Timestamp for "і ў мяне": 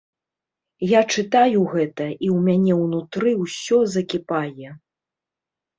2.25-2.73